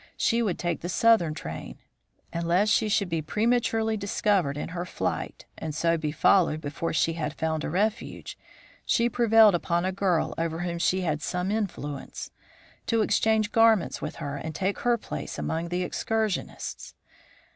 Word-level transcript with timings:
She 0.17 0.41
would 0.41 0.57
take 0.57 0.81
the 0.81 0.89
southern 0.89 1.35
train, 1.35 1.77
and 2.33 2.47
lest 2.47 2.73
she 2.73 2.89
should 2.89 3.07
be 3.07 3.21
prematurely 3.21 3.95
discovered 3.97 4.57
in 4.57 4.69
her 4.69 4.83
flight 4.83 5.45
and 5.59 5.75
so 5.75 5.95
be 5.95 6.11
followed 6.11 6.59
before 6.59 6.91
she 6.91 7.13
had 7.13 7.35
found 7.35 7.63
a 7.63 7.69
refuge, 7.69 8.35
she 8.83 9.09
prevailed 9.11 9.53
upon 9.53 9.85
a 9.85 9.91
girl 9.91 10.33
over 10.39 10.61
whom 10.61 10.79
she 10.79 11.01
had 11.01 11.21
some 11.21 11.51
influence, 11.51 12.31
to 12.87 13.03
exchange 13.03 13.51
garments 13.51 14.01
with 14.01 14.15
her 14.15 14.37
and 14.37 14.55
take 14.55 14.79
her 14.79 14.97
place 14.97 15.37
among 15.37 15.67
the 15.69 15.83
excursionists. 15.83 16.95